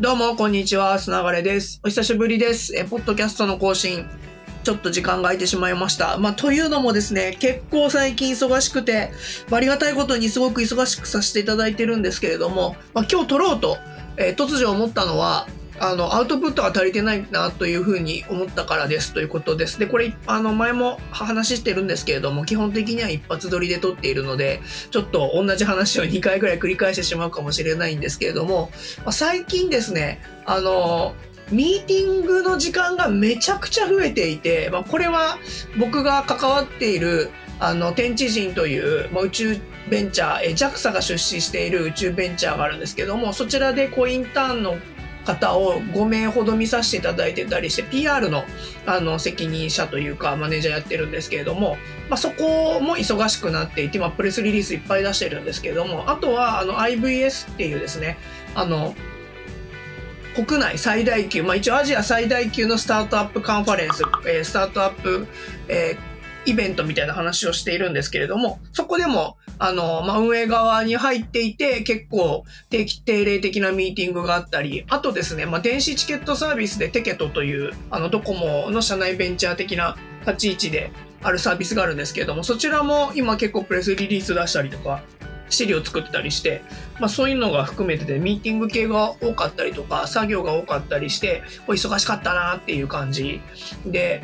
[0.00, 0.98] どうも、こんにちは。
[0.98, 1.80] すながれです。
[1.84, 2.76] お久しぶりです。
[2.76, 4.04] え、ポッドキャストの更新、
[4.64, 6.18] ちょっと時間が空いてしまいました。
[6.18, 9.12] まあ、というのもですね、結構最近忙しくて、
[9.52, 13.78] あありがたいことにすごく忙しくさせていただいてるんですけれども、まあ、今日撮ろうと、
[14.16, 15.46] えー突如思ったのは、
[15.78, 19.78] あの、アウトプットが足りてないなというふうに思ったからですということです。
[19.78, 31.14] で、これ、あの、前も話してるんですけれども、基本的には一発撮りで撮っているので、ちょっと同じ話を2回ぐらい繰り返してしまうかもしれないんですけれども、まあ最近ですね、あの、
[31.50, 35.38] ミーティングの時間がめちゃくちゃ増えていて、まあ、これは
[35.78, 44.78] 僕が関わっているあの天地人という、まあ、宇宙ベンチャーえ JAXA が出資している宇宙ベンチャーがあるんですけどもそちらでコインターンの
[45.24, 48.44] 方を5名ほど見させていただいてたりして PR の
[48.86, 51.76] あの責任者というかマネージャーやってるんですけれども、
[52.08, 58.18] まあ、そこも忙しくなっていて、まあ、プレスリリースいっぱい出してるんですけれどもあとはあの IVS っていうですね
[58.54, 58.94] あの
[60.34, 65.26] 国内最大級、まあ、一応アジア最大級のスタートアップカンファレンス、えースタートアップ、
[65.68, 66.14] えー
[66.46, 80.90] イベントみたいな話をしているんですけれども、そこでも、あの、まあ、運営側に入っていて、結構定期定例的なミーティングがあったり、あとですね、まあ、電子チケットサービスでテケトという、あの、ドコモの社内ベンチャー的な立ち位置で
[81.22, 85.02] あるサービスがあるんですけれども、そちらも今結構プレスリリース出したりとか、
[85.50, 86.62] 資料作ってたりして、
[86.98, 93.40] まあ、そういうのが含めてで、ミーティング系が多かったりとか、作業が多かったりして、こう忙しかったなっていう感じ
[93.86, 94.22] で、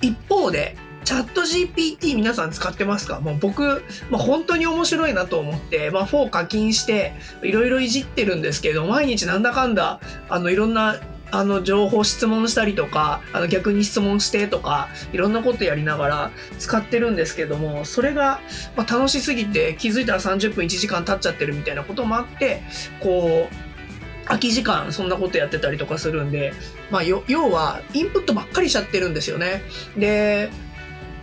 [0.00, 3.20] 一方で、チャット GPT 皆さん使ってますか？
[3.20, 18.40] もう僕、まあ、本当に面白いなと思って、まあ、4課金して、いろいろいじってるんですけど、毎日なんだかんだ、あの、いろんな、あの、情報質問したりとか、あの、逆に質問してとか、いろんなことやりながら使ってるんですけども、それが、
[18.76, 22.62] まあ、楽しすぎて、気づいたら30分1時間経っちゃってるみたいなこともあって、
[23.00, 23.54] こう、
[24.26, 26.54] 空き時間、そんなことやってたりとかするんで、
[26.90, 29.62] まあ、要は、インプットばっかりしちゃってるんですよね。
[29.98, 30.50] で、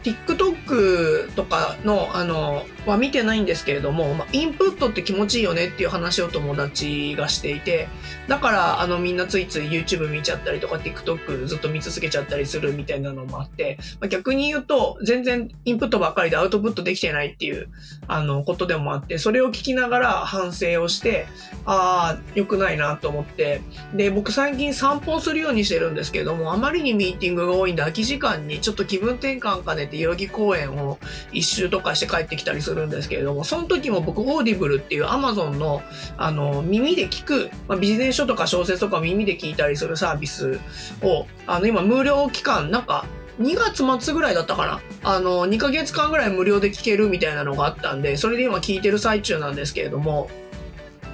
[0.03, 7.87] TikTok とかの、あの、は見てないんですけれども、まあ、インプットって気持ちいいよねっていう話を友達がしていて、
[8.27, 17.69] だから、あの、みんなついつい YouTube 見ちゃったりとか、TikTok ずっと見続けちゃったりするみたいなのもあって、まあ、逆に言うと、全然インプットばっかりでアウトプットできてないっていう、
[18.07, 21.27] あの、ことでもあって、それを聞きながら反省をして、
[21.65, 23.61] ああ、良くないなと思って、
[23.93, 30.97] で、僕最近散歩をするようにしてるんですけれども、あまりにミーティングが多いんで、空き時間にちょっと気分転換兼ねて代々木公園を
[31.31, 35.81] 一周とかして帰ってきたりするするんですけれども、その時も僕、 Audible っていう Amazon の、
[36.17, 40.59] あの、耳で聞く、まあ、ビジネス書とか小説とか耳で聞いたりするサービス
[41.01, 43.05] を、あの、今、無料期間、なんか、
[43.41, 44.81] 2月末ぐらいだったかな？
[45.03, 50.29] あの、2ヶ月間ぐらい無料で聞けるみたいなのがあったんで、それで今聞いてる最中なんですけれども、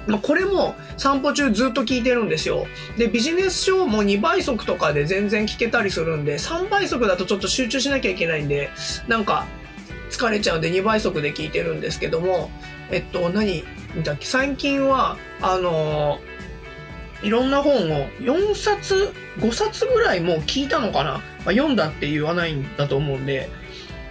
[0.06, 2.66] ま、これも散歩中ずっと聞いてるんですよ。
[2.96, 8.70] で、ビジネス書も2倍速とかで全然聞けたりするんで、3倍速だとちょっと集中しなきゃいけないんで、
[9.06, 9.46] なんか
[10.18, 12.50] 疲れちゃうんで2倍速で聞いてるんですけども、
[12.90, 13.62] えっと、何
[14.02, 14.26] だっけ？
[14.26, 16.18] 最近は、あの
[17.22, 23.48] いろんな本を4冊、5冊ぐらいもう聞いたのかな、まあ、読んだって言わないんだと思うんで、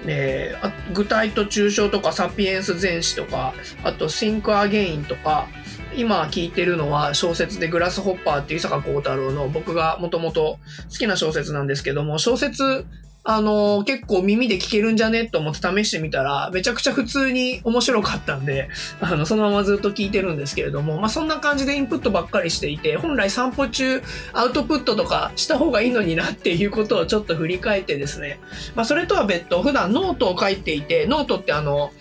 [0.06, 3.54] えー具体と抽象とかサピエンス全史とか、
[3.84, 5.48] あと Think Again とか、
[5.96, 10.60] 今聞いてるのは小説でグラスホッパーっていう坂幸太郎の僕がもともと
[10.92, 12.86] 好きな小説なんですけども、小説、
[13.30, 15.26] あのー結構耳で聞けるんじゃね？
[15.26, 18.70] と思って試してみたら、めちゃくちゃ普通に面白かったんで、
[19.02, 24.02] あの、そのままずっと聞いてるんですけれども、まあそんな感じでインプットばっかりしていて、本来散歩中
[24.32, 28.40] アウトプットとかした方がいいのになっていうことをちょっと振り返ってですね、
[28.76, 31.92] まあそれとは別途普段ノートを書いていて、ノートってあの、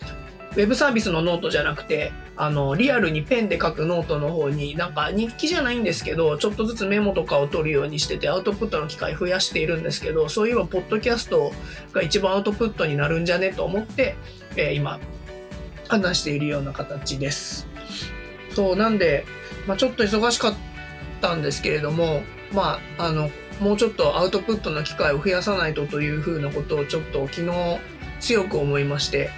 [0.52, 11.52] ウェブサービスのノートじゃなくて、あの、リアルにペンで書くノートの方に、なんか日記じゃないんですけど、ちょっとずつメモとかを取るようにしてて、アウトプットの機会増やしているんですけど、そういえば、ポッドキャスト
[11.92, 14.16] が一番アウトプットになるんじゃねと思って、
[14.56, 15.00] えー今、
[15.88, 17.66] 話しているような形です。
[18.54, 19.24] そう、なんで、
[19.66, 20.54] まあちょっと忙しかっ
[21.22, 22.22] たんですけれども、
[22.52, 23.30] まあ、あの、
[23.60, 27.78] もうちょっとアウトプットの機会を増やさないとというふうなことをちょっと昨日
[28.20, 29.30] 強く思いまして、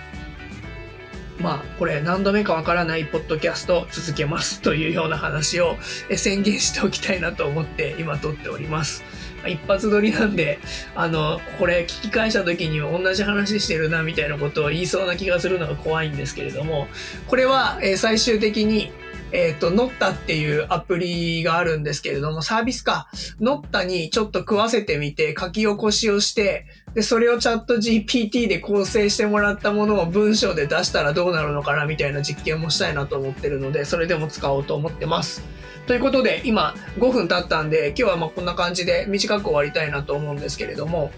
[1.41, 5.77] まあ、これ何度目かわからないポッドキャスト続けますというような話を
[6.17, 9.05] 宣言しておきたいなと思って今撮っております。
[9.47, 10.59] 一発撮りなんで、
[10.97, 16.89] あの、これ聞き返した時に同じ話してるなみたいなことを言いそうな気がするのが怖いんですけれども、
[17.29, 18.93] これは、最終的に、
[19.33, 23.09] えっ、と、ノッタっていうアプリがあるんですけれども、サービスか。
[23.41, 35.43] ノッタにちょっと食わせてみて、書き起こしをして、で、それをチャット GPT で構成してもらったものを文章で出したらどうなるのかなみたいな実験もしたいなと思ってるので、それでも使おうと思ってます。
[35.89, 41.11] ということで、今5分経ったんで、今日はまあこんな感じで短く終わりたいなと思うんですけれども、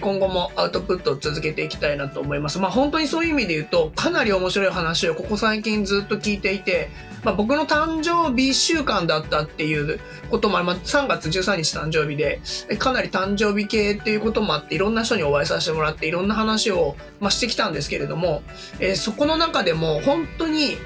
[0.00, 2.58] 今後もアウトプットを続けていきたいなと思います。
[2.58, 6.88] まあ本当にそういう意味で言うと、かなり面白い話をここ最近ずっと聞いていて、
[7.24, 9.98] まあ、僕の誕生日1週間だったっていう
[10.30, 12.40] こともあり、まあ、3月13日誕生日で、
[12.78, 18.42] かなり誕生日系っていうこともあって、いろんな人にお会いさせてもらって、いろんな話を、まあ、してきたんですけれども、
[18.78, 20.76] えー、そこの中でも本当に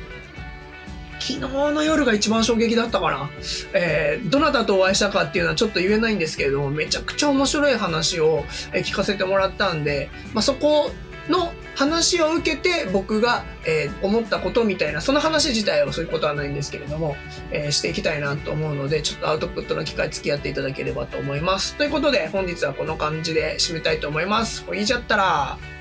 [1.20, 1.40] 昨日
[1.72, 3.30] の夜が一番衝撃だったかな。
[3.74, 10.90] えー、どなたとお会いしたかっていうのはちょっと言えないんですけれども、めちゃくちゃ面白い話を聞かせてもらったんで、まあ、そこ
[11.28, 17.14] の話を受けて僕が、えー、思ったことみたいな、その話自体はそういうことはないんですけれども、
[17.52, 21.76] えー、していきたいなと思うので、ちょっとアウトプットの機会付き合っていただければと思います。
[21.76, 24.64] ということで、本日はこの感じで締めたいと思います。
[24.72, 25.77] 言いちゃったら。